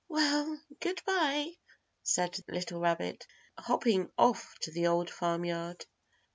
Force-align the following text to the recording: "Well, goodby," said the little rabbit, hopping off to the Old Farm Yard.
"Well, 0.09 0.59
goodby," 0.79 1.57
said 2.01 2.33
the 2.33 2.53
little 2.55 2.79
rabbit, 2.79 3.27
hopping 3.55 4.09
off 4.17 4.57
to 4.61 4.71
the 4.71 4.87
Old 4.87 5.11
Farm 5.11 5.45
Yard. 5.45 5.85